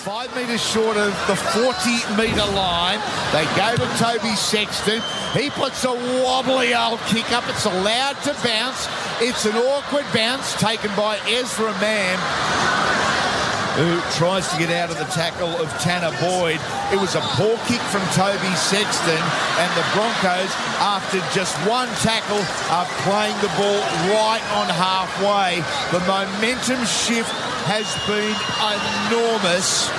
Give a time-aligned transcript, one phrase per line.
[0.00, 2.98] five metres short of the 40 metre line.
[3.32, 5.02] They go to Toby Sexton.
[5.36, 7.44] He puts a wobbly old kick up.
[7.48, 8.88] It's allowed to bounce.
[9.20, 12.18] It's an awkward bounce taken by Ezra Mam
[13.76, 16.58] who tries to get out of the tackle of Tanah Boyd.
[16.92, 19.22] It was a poor kick from Toby Sexton,
[19.62, 20.50] and the Broncos,
[20.82, 22.42] after just one tackle,
[22.72, 23.80] are playing the ball
[24.10, 25.62] right on halfway.
[25.94, 27.30] The momentum shift
[27.66, 28.36] has been
[29.10, 29.90] enormous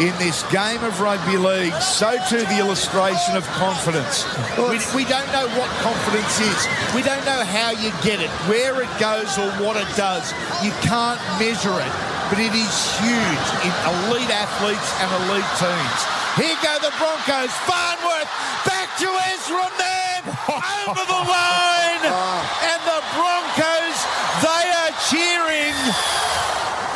[0.00, 1.74] in this game of rugby league.
[1.82, 4.24] So too the illustration of confidence.
[4.56, 6.60] We, we, don't know what confidence is.
[6.94, 10.30] We don't know how you get it, where it goes or what it does.
[10.62, 11.94] You can't measure it
[12.28, 16.00] but it is huge in elite athletes and elite teams.
[16.36, 17.52] Here go the Broncos.
[17.64, 18.28] Farnworth
[18.68, 20.22] back to Ezra Mam
[20.84, 22.04] over the line.
[22.68, 23.98] And the Broncos,
[24.44, 26.27] they are cheering.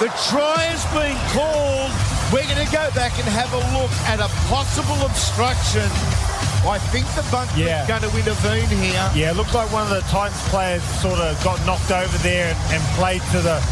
[0.02, 1.94] The try has been called.
[2.34, 5.86] We're going to go back and have a look at a possible obstruction.
[6.66, 7.86] I think the bunk yeah.
[7.86, 8.98] is going to intervene here.
[9.14, 12.50] Yeah, it looks like one of the Titans players sort of got knocked over there
[12.50, 13.62] and, and played to the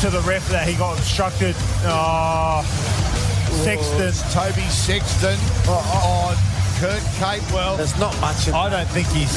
[0.00, 1.52] to the ref that he got obstructed.
[1.84, 4.08] Ah, oh, Sexton.
[4.32, 5.36] Toby Sexton
[5.68, 6.32] on
[6.80, 7.76] Kurt Capewell.
[7.76, 8.48] There's not much.
[8.48, 9.36] I don't think he's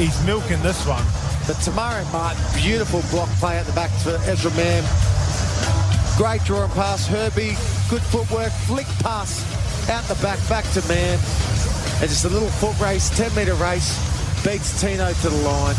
[0.00, 1.04] he's milking this one.
[1.44, 4.88] But Te Maire Martin, beautiful block play at the back for Ezra Mam.
[6.20, 7.06] Great drawing pass.
[7.06, 7.56] Herbie,
[7.88, 8.52] good footwork.
[8.68, 9.40] Flick pass
[9.88, 11.18] out the back, back to man.
[11.96, 13.96] And just a little foot race, 10 metre race.
[14.44, 15.74] Beats Tino to the line.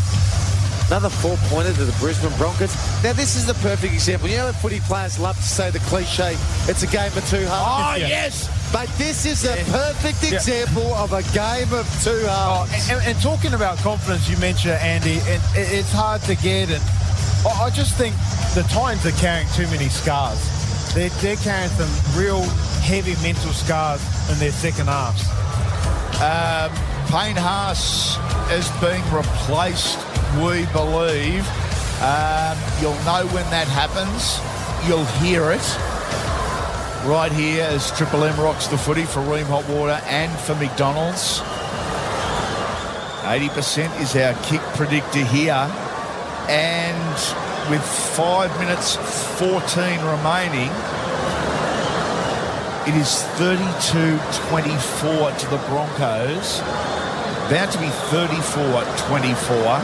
[0.87, 2.73] Another four-pointer to the Brisbane Broncos.
[3.03, 4.29] Now, this is the perfect example.
[4.29, 6.35] You know the footy players love to say the cliche,
[6.67, 8.01] it's a game of two halves.
[8.01, 8.49] Oh, yes.
[8.73, 11.03] But this is a perfect example yeah.
[11.03, 12.71] of a game of two halves.
[12.73, 16.71] Oh, and, and, talking about confidence, you mentioned, Andy, and it's hard to get.
[16.71, 16.81] And
[17.45, 18.15] I just think
[18.53, 20.39] the Titans are carrying too many scars.
[20.93, 22.41] They're, they're carrying some real
[22.81, 25.23] heavy mental scars in their second halves.
[26.21, 26.69] Um,
[27.09, 28.17] Payne Haas
[28.51, 29.97] is being replaced
[30.37, 31.47] we believe.
[32.01, 34.39] Um, you'll know when that happens.
[34.87, 35.65] You'll hear it
[37.05, 41.39] right here as Triple M rocks the footy for Rheem Hot Water and for McDonald's.
[43.23, 45.67] 80% is our kick predictor here.
[46.51, 47.15] And
[47.71, 48.97] with 5 minutes
[49.39, 50.67] 14 remaining,
[52.83, 56.59] it is 32-24 to the Broncos.
[57.47, 59.79] About to be 34-24.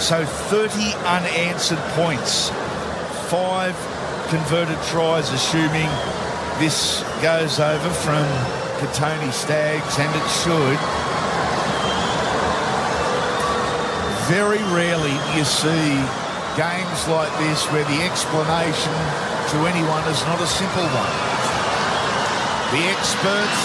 [0.00, 2.50] So 30 unanswered points.
[3.30, 3.76] Five
[4.30, 5.88] converted tries, assuming
[6.58, 8.26] this goes over from
[8.78, 10.78] Kotoni Staggs, and it should.
[14.28, 15.88] Very rarely you see
[16.52, 18.92] games like this where the explanation
[19.48, 21.14] to anyone is not a simple one.
[22.76, 23.62] The experts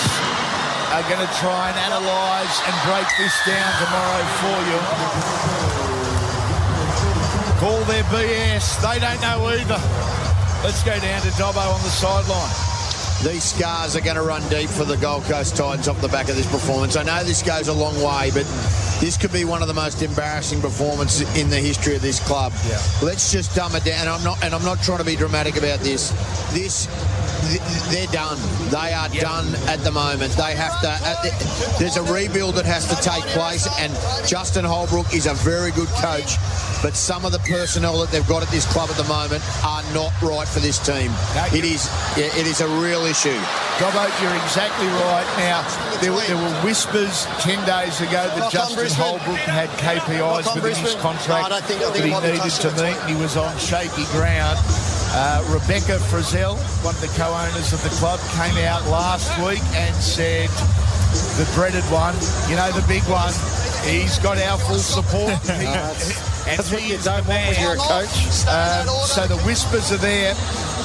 [0.95, 4.79] are going to try and analyse and break this down tomorrow for you.
[7.59, 8.79] Call their BS.
[8.79, 9.81] They don't know either.
[10.63, 12.72] Let's go down to Dobbo on the sideline.
[13.23, 16.27] These scars are going to run deep for the Gold Coast Titans off the back
[16.27, 16.97] of this performance.
[16.97, 18.43] I know this goes a long way, but
[18.99, 22.51] this could be one of the most embarrassing performances in the history of this club.
[22.67, 22.81] Yeah.
[23.01, 24.01] Let's just dumb it down.
[24.01, 26.09] And I'm not, and I'm not trying to be dramatic about this.
[26.51, 26.87] This
[27.91, 28.37] they're done.
[28.69, 29.21] They are yep.
[29.21, 30.33] done at the moment.
[30.33, 31.79] They have to.
[31.79, 33.93] There's a rebuild that has to take place, and
[34.27, 36.35] Justin Holbrook is a very good coach.
[36.83, 39.81] But some of the personnel that they've got at this club at the moment are
[39.95, 41.15] not right for this team.
[41.31, 41.87] No, it is.
[42.19, 43.39] Yeah, it is a real issue.
[43.79, 45.23] Dobbo, you're exactly right.
[45.39, 45.63] Now
[46.03, 51.49] there, there were whispers ten days ago that Justin Holbrook had KPIs within his contract
[51.49, 52.99] no, think, that he needed to meet.
[53.07, 54.59] He was on shaky ground.
[55.15, 59.95] Uh, Rebecca Frizelle, one of the co-owners of the club, came out last week and
[59.95, 60.49] said
[61.37, 62.15] the dreaded one,
[62.49, 63.31] you know, the big one,
[63.85, 65.39] he's got our full support.
[65.63, 68.13] He, that's what you don't want when you're a coach.
[68.47, 70.35] Um, so the whispers are there.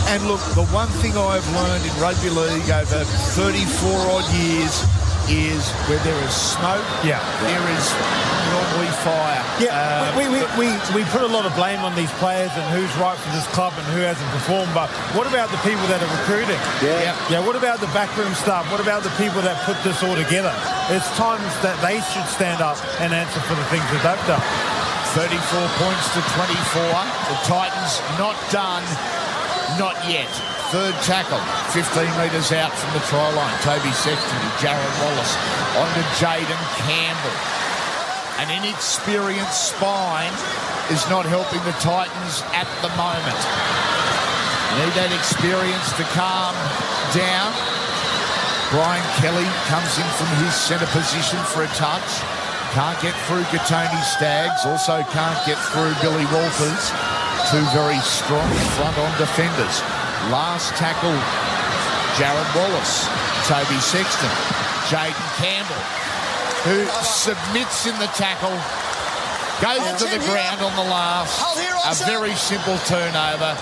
[0.08, 3.04] And look, the one thing I've learned in rugby league over
[3.36, 4.72] 34 odd years
[5.28, 7.20] is where there is smoke, yeah.
[7.44, 7.84] there is
[8.48, 9.44] normally fire.
[9.60, 12.64] Yeah, um, we, we, we, we put a lot of blame on these players and
[12.72, 16.00] who's right for this club and who hasn't performed, but what about the people that
[16.00, 16.56] are recruiting?
[16.80, 17.12] Yeah.
[17.28, 18.64] Yeah, what about the backroom staff?
[18.72, 20.54] What about the people that put this all together?
[20.88, 24.77] It's times that they should stand up and answer for the things that they've done.
[25.16, 25.40] 34
[25.80, 26.84] points to 24.
[27.32, 28.84] The Titans not done,
[29.80, 30.28] not yet.
[30.68, 31.40] Third tackle,
[31.72, 33.56] 15 metres out from the try line.
[33.64, 35.32] Toby Sexton to Jarrod Wallace.
[35.80, 37.36] On to Jayden Campbell.
[38.44, 40.34] An inexperienced spine
[40.92, 43.40] is not helping the Titans at the moment.
[44.76, 46.52] Need that experience to calm
[47.16, 47.50] down.
[48.68, 52.37] Brian Kelly comes in from his centre position for a touch.
[52.78, 54.62] Can't get through Kotoni Staggs.
[54.62, 56.94] Also can't get through Billy Walters.
[57.50, 58.46] Two very strong
[58.78, 59.82] front-on defenders.
[60.30, 61.18] Last tackle,
[62.14, 63.10] Jarrod Wallace,
[63.50, 64.30] Toby Sexton,
[64.86, 65.82] Jayden Campbell,
[66.70, 68.54] who submits in the tackle,
[69.58, 71.34] goes to the ground on the last.
[71.82, 73.58] A very simple turnover.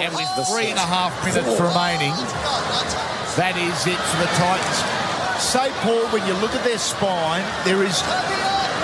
[0.00, 2.16] And with three and a half minutes remaining,
[3.36, 5.01] that is it for the Titans.
[5.42, 8.00] So, Paul, when you look at their spine, there is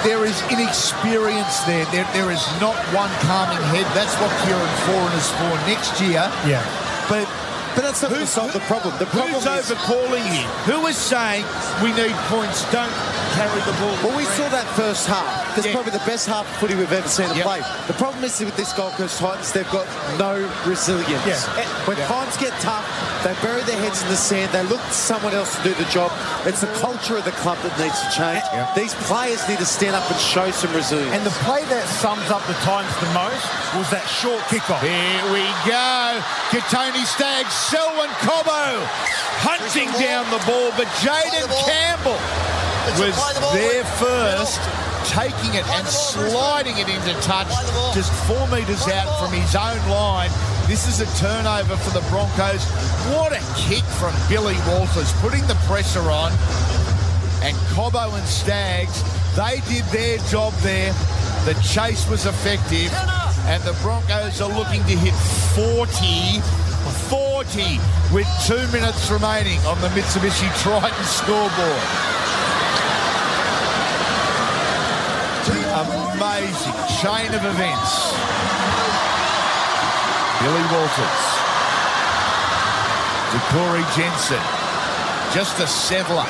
[0.05, 1.85] there is inexperience there.
[1.95, 3.87] There, there is not one calming head.
[3.95, 6.27] That's what Kieran Foran is for next year.
[6.47, 6.63] Yeah.
[7.09, 7.27] But
[7.75, 8.93] But that's not Who's- the, the problem.
[8.99, 9.71] The problem who's is...
[9.71, 10.47] overcalling him?
[10.67, 11.45] Who is saying
[11.83, 12.67] we need points?
[12.75, 12.91] Don't
[13.39, 13.95] carry the ball.
[14.03, 15.55] Well, we saw that first half.
[15.55, 15.75] That's Yeah.
[15.75, 17.47] probably the best half of footy we've ever seen them Yep.
[17.47, 17.61] play.
[17.87, 19.87] The problem is with this Gold Coast Titans, they've got
[20.19, 20.33] no
[20.67, 21.25] resilience.
[21.27, 21.63] Yeah.
[21.63, 22.07] Eh, when Yeah.
[22.09, 22.85] times get tough,
[23.23, 24.51] they bury their heads in the sand.
[24.53, 26.11] They look to someone else to do the job.
[26.47, 28.43] It's the culture of the club that needs to change.
[28.53, 28.67] Yeah.
[28.75, 31.15] These players need to stand up and show some resilience.
[31.15, 33.45] And the play that sums up the times the most
[33.77, 34.81] was that short kickoff.
[34.81, 36.23] Here we go.
[36.51, 38.83] Kotoni Staggs, Selwyn Cobbo
[39.47, 42.19] hunting down the ball, but Jayden Campbell
[42.97, 43.17] was
[43.53, 44.61] there first,
[45.11, 47.49] taking it and sliding it into touch
[47.95, 50.31] just four metres out from his own line.
[50.67, 52.65] This is a turnover for the Broncos.
[53.13, 56.33] What a kick from Billy Walters, putting the pressure on.
[57.43, 59.03] And Cobbo and Staggs,
[59.37, 60.93] they did their job there.
[61.45, 62.93] The chase was effective.
[63.47, 65.15] And the Broncos are looking to hit
[65.57, 66.41] 40,
[67.09, 67.81] 40
[68.13, 72.28] with two minutes remaining on the Mitsubishi Triton scoreboard.
[76.59, 78.11] Amazing chain of events.
[80.43, 81.23] Billy Walters.
[83.31, 84.43] DeCorey Jensen.
[85.33, 86.27] Just a settler.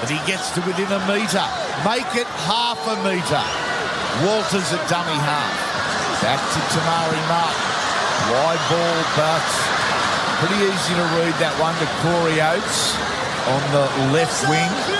[0.00, 1.42] But he gets to within a metre.
[1.82, 3.42] Make it half a metre.
[4.22, 5.50] Walters at dummy half.
[6.22, 7.66] Back to Te Maire Martin.
[8.30, 9.46] Wide ball, but
[10.38, 12.94] pretty easy to read that one to Corey Oates
[13.50, 14.95] on the left wing.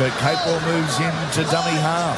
[0.00, 2.16] Kurt Capewell moves into dummy half.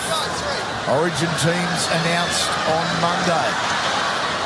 [0.94, 3.50] Origin teams announced on Monday.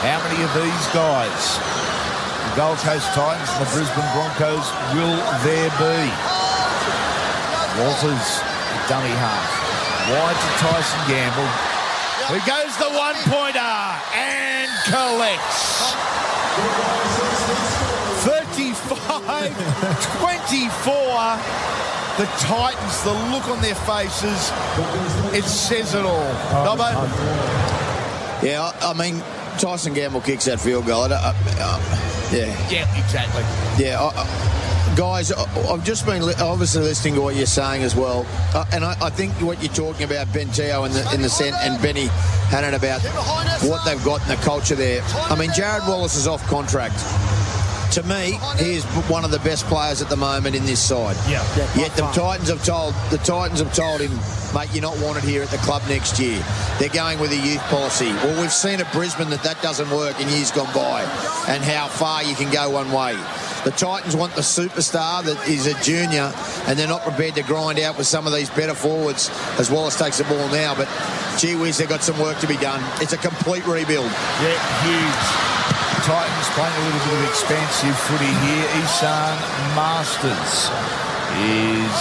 [0.00, 1.60] How many of these guys,
[2.48, 4.64] the Gold Coast Titans and the Brisbane Broncos,
[4.96, 6.00] will there be?
[7.76, 8.40] Walters,
[8.88, 9.52] dummy half.
[10.08, 11.52] Wide to Tyson Gamble.
[12.32, 13.76] Here goes the one-pointer
[14.16, 15.92] and collects.
[19.26, 21.40] 35-24.
[22.17, 24.50] The Titans, the look on their faces,
[25.34, 26.32] it says it all.
[26.64, 26.90] Dobbo?
[28.43, 29.23] Yeah, I, mean,
[29.58, 31.02] Tyson Gamble kicks that field goal.
[31.05, 31.78] I uh, uh,
[32.32, 33.43] yeah, Yeah, exactly.
[33.84, 34.00] yeah.
[34.00, 34.12] I,
[34.96, 38.25] guys, I've just been li- obviously listening to what you're saying as well,
[38.55, 41.28] uh, and I, I think what you're talking about, Ben Te'o in the in the
[41.28, 42.06] scent, and Benny
[42.49, 43.02] Hannant about
[43.69, 45.02] what they've got in the culture there.
[45.31, 46.94] I mean, Jarrod Wallace is off contract.
[47.92, 51.16] To me, he is one of the best players at the moment in this side.
[51.28, 51.42] Yeah.
[51.76, 54.12] Yet the Titans have told the Titans have told him,
[54.54, 56.42] mate, you're not wanted here at the club next year.
[56.78, 58.12] They're going with a youth policy.
[58.12, 61.02] Well, we've seen at Brisbane that that doesn't work in years gone by,
[61.48, 63.16] and how far you can go one way.
[63.64, 66.32] The Titans want the superstar that is a junior,
[66.68, 69.99] and they're not prepared to grind out with some of these better forwards as Wallace
[69.99, 70.75] takes the ball now.
[70.75, 70.88] But
[71.38, 72.82] gee whiz, they've got some work to be done.
[73.02, 74.06] It's a complete rebuild.
[74.06, 75.65] Yeah, huge.
[76.06, 78.66] Titans playing a little bit of expansive footy here.
[78.78, 79.34] Esan
[79.75, 80.70] Marsters
[81.42, 81.98] is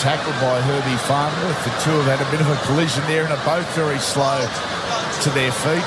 [0.00, 1.60] tackled by Herbie Farnworth.
[1.68, 4.40] The two have had a bit of a collision there and are both very slow
[4.40, 5.84] to their feet.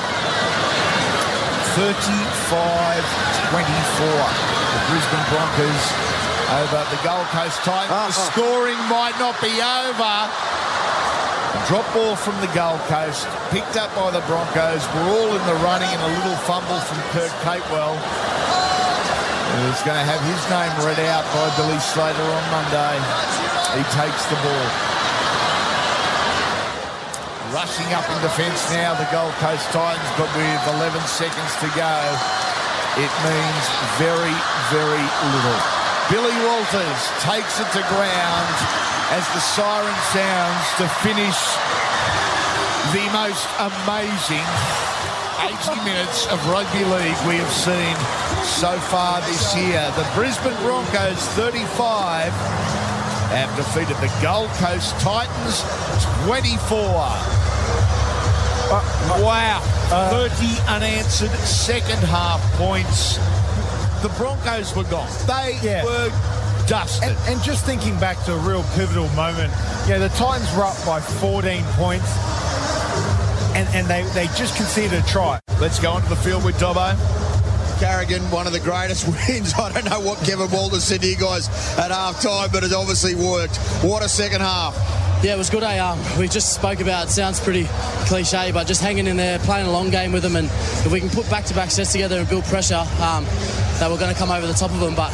[1.74, 2.54] 35-24.
[3.58, 5.84] The Brisbane Broncos
[6.62, 7.90] over the Gold Coast Titans.
[7.90, 8.30] The Uh-huh.
[8.30, 10.14] scoring might not be over.
[11.66, 14.86] Drop ball from the Gold Coast, picked up by the Broncos.
[14.94, 17.98] We're all in the running and a little fumble from Kurt Capewell.
[19.58, 23.02] Who's going to have his name read out by Billy Slater on Monday.
[23.74, 24.68] He takes the ball.
[27.50, 31.98] Rushing up in defence now, the Gold Coast Titans, but with 11 seconds to go,
[33.02, 33.66] it means
[33.98, 34.38] very,
[34.70, 35.60] very little.
[36.14, 41.38] Billy Walters takes it to ground as the siren sounds to finish
[42.94, 44.46] the most amazing
[45.42, 47.96] 80 minutes of rugby league we have seen
[48.44, 49.92] so far this year.
[49.96, 52.32] The Brisbane Broncos 35
[53.30, 55.62] have defeated the Gold Coast Titans
[56.26, 56.80] 24.
[58.68, 59.62] Uh, uh, wow.
[59.92, 63.18] Uh, 30 unanswered second half points.
[64.02, 65.10] The Broncos were gone.
[65.28, 65.84] They Yeah.
[65.84, 66.10] were
[66.68, 67.10] dusted.
[67.10, 69.52] And, and just thinking back to a real pivotal moment,
[69.88, 72.18] yeah, the Titans were up by 14 points,
[73.56, 75.40] and, and they, they just conceded a try.
[75.60, 76.96] Let's go onto the field with Dobbo.
[77.80, 79.54] Carrigan, one of the greatest wins.
[79.54, 82.74] I don't know what Kevin Walter said to you guys at half time, but it
[82.74, 83.58] obviously worked.
[83.84, 84.76] What a second half.
[85.24, 85.64] Yeah, it was good.
[85.64, 85.78] Eh?
[85.80, 87.08] Um, we just spoke about.
[87.08, 87.66] It sounds pretty
[88.06, 91.00] cliche, but just hanging in there, playing a long game with them, and if we
[91.00, 93.26] can put back-to-back sets together and build pressure, um,
[93.80, 94.96] that we're going to come over the top of them.
[94.96, 95.12] But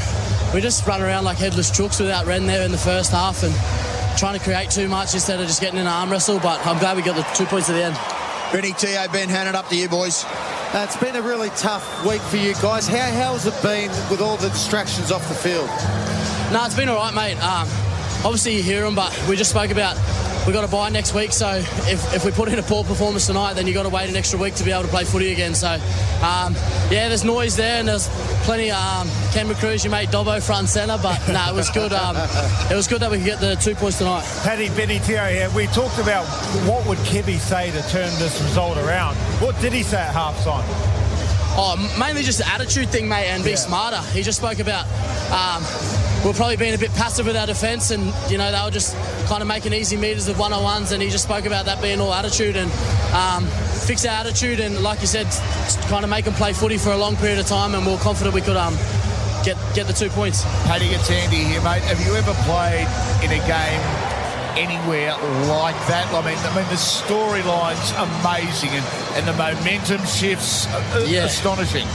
[0.53, 3.53] we just run around like headless chooks without Ren there in the first half and
[4.17, 6.39] trying to create too much instead of just getting in an arm wrestle.
[6.39, 7.95] But I'm glad we got the two points at the end.
[8.51, 10.25] Benny Te'o Ben Hannant up to you, boys.
[10.25, 12.87] Uh, it's been a really tough week for you guys.
[12.87, 15.67] How, how has it been with all the distractions off the field?
[16.51, 17.41] No, it's been all right, mate.
[17.41, 17.67] Um,
[18.25, 19.95] obviously you hear them, but we just spoke about
[20.47, 21.31] we got to buy next week.
[21.31, 24.09] So if, if we put in a poor performance tonight, then you've got to wait
[24.09, 25.53] an extra week to be able to play footy again.
[25.53, 26.55] So um,
[26.89, 28.07] yeah, there's noise there, and there's
[28.43, 28.71] plenty.
[28.71, 31.93] Um, Cameron Cruz, your mate Dobbo front centre, but no, it was good.
[31.93, 32.15] Um,
[32.69, 34.23] it was good that we could get the two points tonight.
[34.43, 35.49] Paddy Benny Te'o here.
[35.55, 36.25] We talked about
[36.67, 39.15] what would Kevy say to turn this result around.
[39.41, 41.00] What did he say at half time?
[41.53, 44.01] Oh, mainly just the attitude thing, mate, and be smarter.
[44.13, 44.85] He just spoke about
[45.31, 45.61] um,
[46.23, 48.95] we're probably being a bit passive with our defence, and you know they were just
[49.27, 51.81] kind of making easy meters of one on ones, and he just spoke about that
[51.81, 52.71] being all attitude and
[53.13, 53.45] um,
[53.85, 55.27] fix our attitude, and like you said,
[55.89, 57.99] kind of make them play footy for a long period of time, and we we're
[57.99, 58.73] confident we could um,
[59.43, 60.43] get get the two points.
[60.63, 61.81] Paddy, it's Andy here, mate.
[61.83, 62.87] Have you ever played
[63.23, 64.00] in a game
[64.57, 65.11] anywhere
[65.47, 66.07] like that?
[66.13, 68.85] I mean, I mean the storyline's amazing, and,
[69.17, 71.25] and the momentum shifts uh, Yeah.
[71.25, 71.87] astonishing.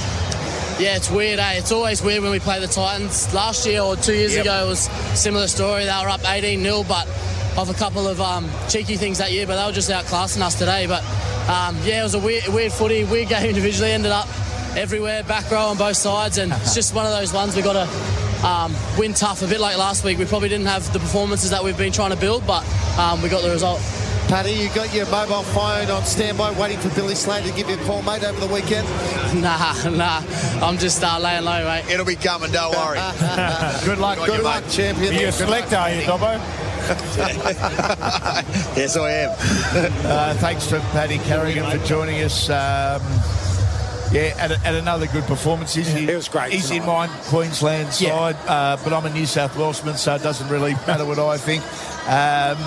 [0.78, 1.54] Yeah, it's weird, eh?
[1.54, 3.32] It's always weird when we play the Titans.
[3.32, 4.44] Last year or two years Yep.
[4.44, 4.80] ago, it was
[5.14, 5.84] similar story.
[5.86, 7.06] They were up 18 0, but
[7.56, 10.54] of a couple of um, cheeky things that year, but they were just outclassing us
[10.54, 10.86] today.
[10.86, 11.02] But
[11.48, 13.92] um, yeah, it was a weird, weird footy, weird game individually.
[13.92, 14.28] Ended up
[14.76, 17.72] everywhere, back row on both sides, and it's just one of those ones we got
[17.72, 17.88] to
[18.44, 19.42] um, win tough.
[19.42, 22.10] A bit like last week, we probably didn't have the performances that we've been trying
[22.10, 22.64] to build, but
[22.98, 23.80] um, we got the result.
[24.28, 27.76] Paddy, you got your mobile phone on standby waiting for Billy Slater to give you
[27.76, 28.86] a call, mate, over the weekend?
[29.36, 30.22] Nah, nah,
[30.64, 31.84] I'm just uh, laying low, mate.
[31.90, 32.98] It'll be coming, don't worry.
[33.84, 34.18] Good luck.
[34.24, 35.14] Good luck, champion.
[35.14, 36.40] Are you a selector, are you, Dobbo?
[38.76, 39.30] yes, I am.
[40.06, 42.48] Uh, thanks to Paddy Carrigan for joining us.
[42.48, 43.02] Um,
[44.12, 45.74] yeah, at, a- at another good performance.
[45.74, 47.08] He's, it was great He's in tonight.
[47.08, 48.10] my Queensland Yeah.
[48.32, 51.36] side, uh, but I'm a New South Welshman, so it doesn't really matter what I
[51.38, 51.62] think.
[52.08, 52.58] Um,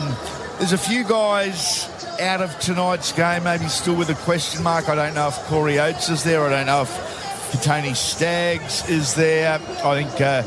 [0.60, 1.88] there's a few guys
[2.20, 4.90] out of tonight's game, maybe still with a question mark.
[4.90, 6.44] I don't know if Corey Oates is there.
[6.46, 9.54] I don't know if Tony Staggs is there.
[9.84, 10.44] I think uh,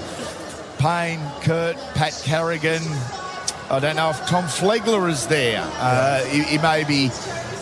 [0.78, 2.82] Payne, Kurt, Pat Carrigan.
[3.70, 5.62] I don't know if Tom Flegler is there.
[5.78, 7.08] Uh, he, he may be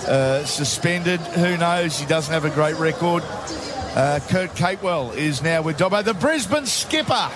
[0.07, 1.21] uh, suspended.
[1.21, 1.99] Who knows?
[1.99, 3.23] He doesn't have a great record.
[3.25, 7.31] Uh, Kurt Capewell is now with Dobbo, the Brisbane skipper.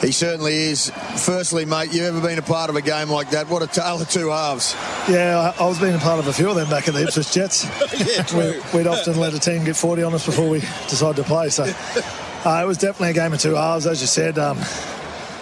[0.00, 0.90] He certainly is.
[1.16, 3.48] Firstly, mate, you ever been a part of a game like that?
[3.48, 4.74] What a tale of two halves.
[5.08, 7.04] Yeah, I I was being a part of a few of them back at the
[7.04, 7.64] Ipswich Jets.
[8.16, 8.60] Yeah, true.
[8.72, 11.50] we, we'd often let a team get 40 on us before we decide to play.
[11.50, 11.64] So
[12.44, 14.38] uh, it was definitely a game of two halves, as you said.
[14.38, 14.58] Um,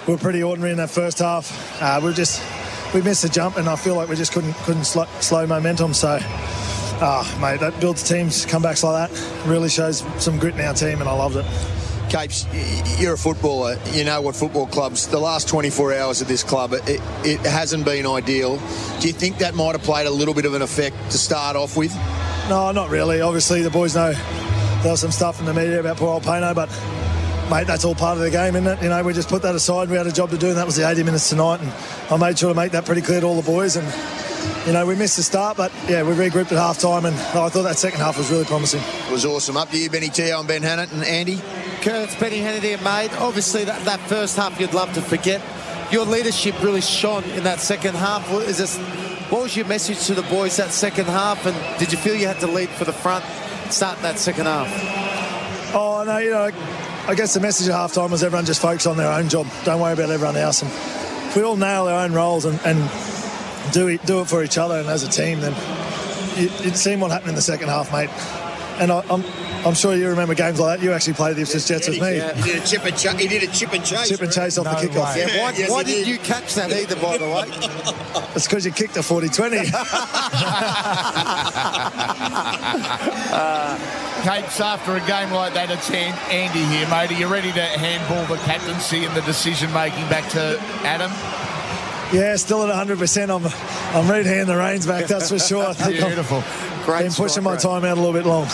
[0.06, 1.80] we were pretty ordinary in that first half.
[1.80, 2.42] Uh, we just
[2.94, 5.94] we missed the jump, and I feel like we just couldn't couldn't slow, slow momentum.
[5.94, 6.18] So.
[7.02, 9.46] Ah, mate, that builds teams comebacks like that.
[9.48, 11.46] Really shows some grit in our team, and I loved it.
[12.10, 12.44] Capes,
[13.00, 13.78] you're a footballer.
[13.92, 17.86] You know what football clubs, the last 24 hours of this club, it, it hasn't
[17.86, 18.58] been ideal.
[19.00, 21.56] Do you think that might have played a little bit of an effect to start
[21.56, 21.94] off with?
[22.50, 23.22] No, not really.
[23.22, 24.12] Obviously, the boys know
[24.82, 26.68] there was some stuff in the media about poor old Pano, but
[27.50, 28.82] mate, that's all part of the game, isn't it?
[28.82, 29.90] You know, we just put that aside.
[29.90, 31.60] We had a job to do, and that was the 80 minutes tonight.
[31.60, 31.72] And
[32.10, 33.76] I made sure to make that pretty clear to all the boys.
[33.76, 33.86] And
[34.66, 37.48] you know, we missed the start, but yeah, we regrouped at half time, and I
[37.48, 38.80] thought that second half was really promising.
[38.80, 39.56] It was awesome.
[39.56, 41.38] Up to you, Benny Te'o and Ben Hannant and Andy.
[41.82, 43.20] Kurt, it's Benny Hannant and mate.
[43.20, 45.42] Obviously, that, that first half you'd love to forget.
[45.90, 48.30] Your leadership really shone in that second half.
[48.30, 48.78] What, is this,
[49.28, 51.44] what was your message to the boys that second half?
[51.46, 53.24] And did you feel you had to lead for the front
[53.72, 54.68] starting that second half?
[55.74, 56.50] Oh no, you know,
[57.10, 59.48] I guess the message at half time was everyone just focus on their own job.
[59.64, 60.62] Don't worry about everyone else.
[60.62, 62.78] And if we all nail our own roles and, and
[63.72, 65.52] do it do it for each other and as a team, then
[66.36, 68.10] you, you'd seen what happened in the second half, mate.
[68.80, 69.24] And I, I'm
[69.66, 70.84] I'm sure you remember games like that.
[70.84, 72.20] You actually played the Ipswich Jets with me.
[72.42, 74.08] He did a chip and, ch- he did a chip and chase.
[74.08, 75.14] Chip and chase off No the kickoff.
[75.14, 75.20] way.
[75.20, 76.08] Yeah, why, Yes, why did did.
[76.08, 77.96] you catch that either, by the way?
[78.34, 79.70] It's because you kicked a 40-20.
[83.32, 83.76] Uh,
[84.22, 87.10] Capes, after a game like that, it's An- Andy here, mate.
[87.10, 91.10] Are you ready to handball the captaincy and the decision making back to Adam?
[92.12, 93.30] yeah, still at 100%.
[93.30, 93.46] I'm
[93.96, 95.06] I'm ready to hand the reins back.
[95.06, 95.66] That's for sure.
[95.66, 96.42] I think I'm- Beautiful.
[96.84, 98.46] Great been pushing my strike time out a little bit long.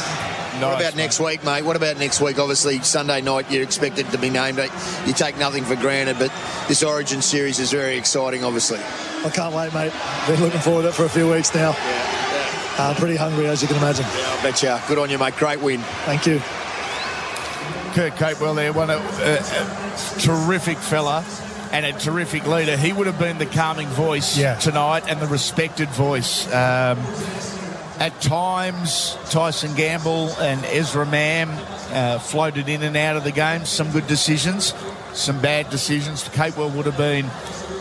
[0.61, 1.65] What about next week, mate?
[1.65, 2.39] What about next week?
[2.39, 4.59] Obviously, Sunday night, you're expected to be named.
[5.07, 6.33] You take nothing for granted, but
[6.69, 8.79] this Origin series is very exciting, obviously.
[8.79, 9.93] I can't wait, mate.
[10.27, 11.75] Been looking forward to it for a few weeks now.
[12.79, 14.05] Uh, pretty hungry, as you can imagine.
[14.07, 14.77] I bet you.
[14.89, 15.37] Good on you, mate.
[15.37, 15.81] Great win.
[16.05, 16.39] Thank you.
[17.95, 21.25] Kurt Capewell there, one a, a, a terrific fella
[21.73, 22.77] and a terrific leader.
[22.77, 24.55] He would have been the calming voice Yeah.
[24.57, 26.47] tonight and the respected voice.
[26.53, 26.99] Um,
[27.99, 31.50] at times, Tyson Gamble and Ezra Mam
[31.93, 33.65] uh, floated in and out of the game.
[33.65, 34.75] Some good decisions,
[35.12, 36.25] some bad decisions.
[36.29, 37.26] Capewell would have been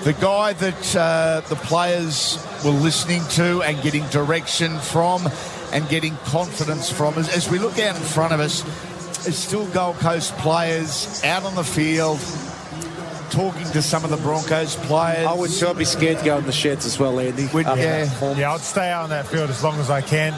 [0.03, 5.27] the guy that uh, the players were listening to and getting direction from
[5.71, 7.15] and getting confidence from.
[7.15, 8.61] As, as we look out in front of us,
[9.23, 12.19] there's still Gold Coast players out on the field
[13.31, 15.25] talking to some of the Broncos players.
[15.27, 17.47] I would sure be scared to go in the sheds as well, Andy.
[17.53, 18.09] Would- Up yeah.
[18.35, 20.33] Yeah, I'd stay out on that field as long as I can.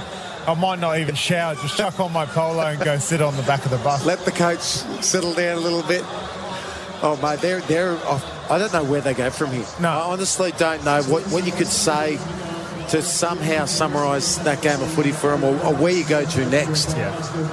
[0.48, 3.44] I might not even shower, just chuck on my polo and go sit on the
[3.44, 4.06] back of the bus.
[4.06, 6.04] Let the coach settle down a little bit.
[7.04, 7.94] Oh, mate, they're they're.
[8.08, 8.24] off.
[8.50, 9.66] I don't know where they go from here.
[9.82, 9.90] No.
[9.90, 12.18] I honestly don't know what what you could say
[12.90, 16.50] to somehow summarise that game of footy for them, or, or where you go to
[16.50, 16.96] next.
[16.96, 17.10] Yeah.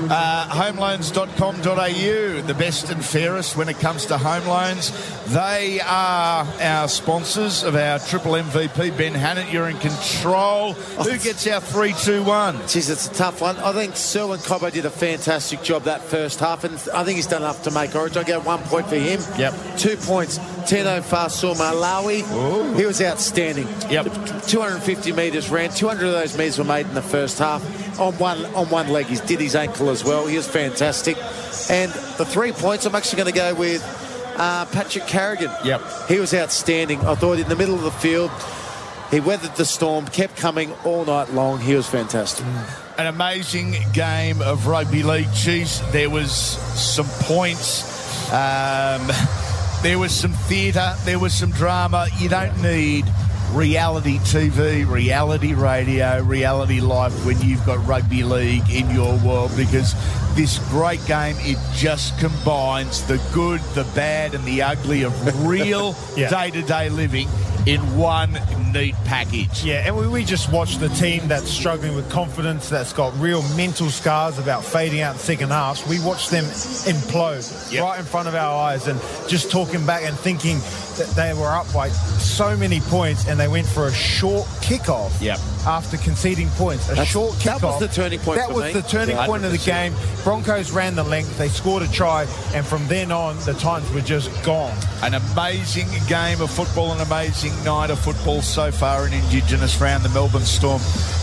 [0.09, 4.93] Uh, homeloans.com.au, the best and fairest when it comes to home loans.
[5.26, 8.97] They are our sponsors of our triple MVP.
[8.97, 10.75] Ben Hannant, you're in control.
[10.75, 12.57] Who gets our 3 2 1?
[12.59, 13.57] Jeez, it's a tough one.
[13.57, 17.26] I think Selwyn Cobbo did a fantastic job that first half, and I think he's
[17.26, 18.19] done enough to make Origin.
[18.19, 19.21] I get one point for him.
[19.37, 19.79] Yep.
[19.79, 20.38] Two points.
[20.67, 22.76] Tino Fa'asuamaleaui.
[22.76, 23.67] He was outstanding.
[23.91, 24.05] Yep.
[24.47, 25.71] 250 metres ran.
[25.71, 27.62] 200 of those metres were made in the first half.
[27.99, 30.26] On one on one leg, he did his ankle as well.
[30.26, 31.16] He was fantastic.
[31.71, 33.83] And the three points, I'm actually going to go with
[34.37, 35.50] uh, Patrick Carrigan.
[35.64, 35.83] Yep.
[36.09, 37.00] He was outstanding.
[37.00, 38.31] I thought in the middle of the field,
[39.11, 41.61] he weathered the storm, kept coming all night long.
[41.61, 42.45] He was fantastic.
[42.99, 45.33] An amazing game of rugby league.
[45.33, 48.33] Geez, there was some points.
[48.33, 49.09] Um,
[49.83, 50.95] there was some theatre.
[51.04, 52.09] There was some drama.
[52.19, 53.04] You don't need
[53.52, 59.95] reality TV, reality radio, reality life when you've got rugby league in your world because
[60.35, 65.95] this great game, it just combines the good, the bad, and the ugly of real
[66.17, 66.28] Yeah.
[66.30, 67.28] day to day living
[67.67, 68.39] in one
[68.73, 69.65] neat package.
[69.65, 73.43] Yeah, and we, we just watched the team that's struggling with confidence, that's got real
[73.57, 75.87] mental scars about fading out in second halves.
[75.89, 77.83] We watched them implode Yep.
[77.83, 80.59] right in front of our eyes and just talking back and thinking
[80.99, 85.11] that they were up by so many points and they went for a short kickoff
[85.21, 85.39] Yep.
[85.67, 86.85] after conceding points.
[86.87, 87.63] A That's- short that kickoff.
[87.63, 88.73] was the turning point That for was me.
[88.75, 89.27] the turning Yeah.
[89.27, 89.95] point of the game.
[90.23, 94.00] Broncos ran the length, they scored a try, and from then on, the times were
[94.03, 94.73] just gone.
[95.03, 100.04] An amazing game of football, an amazing night of football so far in Indigenous round.
[100.04, 100.80] The Melbourne Storm,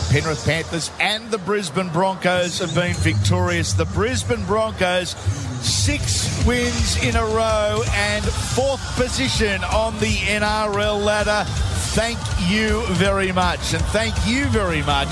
[0.09, 3.73] Penrith Panthers, and the Brisbane Broncos have been victorious.
[3.73, 5.11] The Brisbane Broncos,
[5.61, 11.43] six wins in a row and fourth position on the NRL ladder.
[11.93, 15.09] Thank you very much, and thank you very much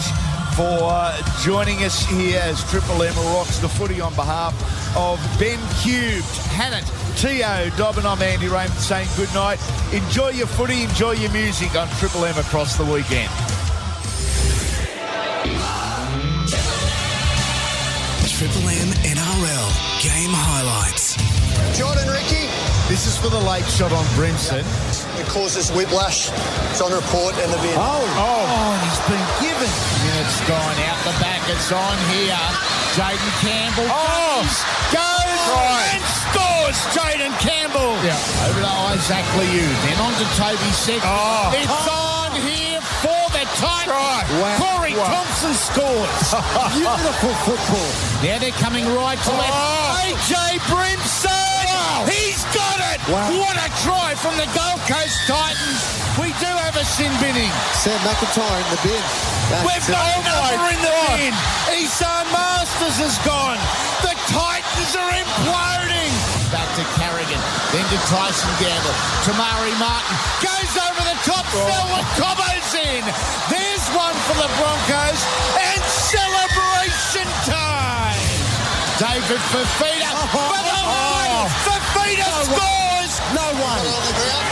[0.59, 4.51] for joining us here as Triple M rocks the footy on behalf
[4.97, 6.83] of Ben Cubed, Hannant,
[7.15, 8.05] Te'o Dobbin.
[8.05, 9.57] I'm Andy Raymond saying good night.
[9.93, 13.31] Enjoy your footy, enjoy your music on Triple M across the weekend.
[18.27, 19.67] Triple M NRL
[20.03, 21.15] game highlights.
[21.77, 22.47] Jordan Riki,
[22.87, 24.63] This is for the late shot on Brimson.
[25.19, 26.31] it causes whiplash.
[26.71, 27.75] It's on report in the bin.
[27.75, 28.15] Oh, and
[30.29, 31.41] it's gone out the back.
[31.49, 32.37] It's on here.
[32.93, 34.45] Jayden Campbell Oh!
[34.45, 34.61] goes,
[34.93, 36.77] goes and scores.
[36.93, 37.97] Jayden Campbell.
[38.05, 38.45] Yeah.
[38.45, 39.65] Over to Isaac Liu.
[39.89, 41.09] Then on to Toby Sexton.
[41.09, 41.49] Oh.
[41.57, 43.89] It's on here for the Titans.
[43.89, 44.21] Try.
[44.37, 44.77] Wow.
[44.77, 45.09] Corey Wow.
[45.09, 46.21] Thompson scores.
[46.77, 47.89] Beautiful football.
[48.21, 49.41] Now they're coming right to oh.
[49.41, 49.57] left.
[49.57, 50.13] Oh.
[50.13, 51.38] AJ Brimson!
[52.07, 52.99] He's got it!
[53.09, 53.27] Wow.
[53.41, 55.81] What a try from the Gold Coast Titans.
[56.21, 57.51] We do have a sin binning.
[57.75, 59.03] Sam McIntyre in the bin.
[59.49, 60.23] That's We've got it.
[60.23, 61.33] another in the bin.
[61.73, 63.59] Esan Marsters is gone.
[64.05, 66.13] The Titans are imploding.
[66.53, 68.95] Back to Carrigan, then to Tyson Gamble.
[69.25, 71.45] Te Maire Martin goes over the top.
[71.53, 71.65] Oh.
[71.67, 73.03] Selwyn Cobbo's in.
[73.53, 75.21] There's one for the Broncos.
[75.61, 77.68] And celebration time.
[78.99, 80.11] David Fifita.
[80.11, 80.27] The
[80.83, 81.47] Oh.
[81.63, 83.13] Fifita scores.
[83.31, 83.79] No way.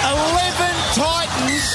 [0.08, 1.68] 11 Titans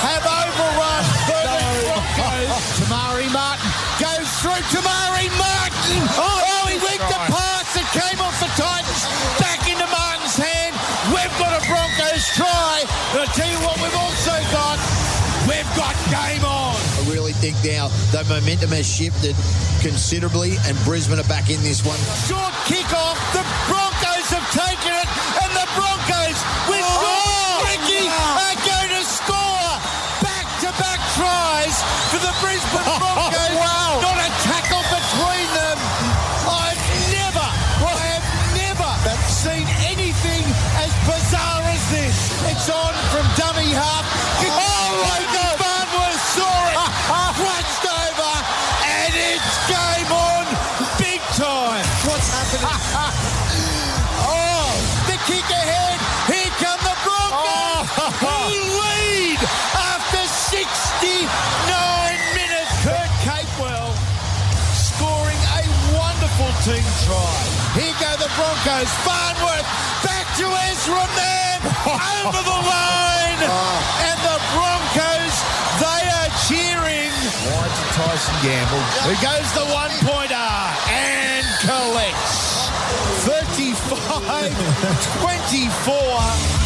[0.00, 2.64] have overrun 13 Broncos.
[2.80, 4.62] Te Maire Martin goes through.
[4.72, 6.00] Te Maire Martin.
[6.16, 7.28] Oh, oh he went to try.
[7.28, 7.76] pass.
[7.76, 9.02] It came off the Titans.
[9.36, 10.74] Back into Martin's hand.
[11.12, 12.88] We've got a Broncos try.
[13.12, 14.78] And I'll tell you what we've also got.
[15.44, 16.57] We've got game on.
[17.48, 19.34] Think now the momentum has shifted
[19.80, 21.96] considerably, and Brisbane are back in this one.
[22.28, 23.16] Short kick off.
[23.32, 23.87] The Broncos
[66.68, 67.32] team try.
[67.80, 68.92] Here go the Broncos.
[69.00, 69.64] Farnworth
[70.04, 71.60] back to Ezra Mam
[72.28, 73.40] over the line.
[73.48, 74.04] Ah.
[74.04, 75.36] And the Broncos,
[75.80, 77.14] they are cheering.
[77.48, 78.84] Wide to Tyson Gamble.
[79.08, 80.52] Here goes the one-pointer
[80.92, 82.68] and collects.
[83.24, 84.52] 35
[85.24, 86.57] 24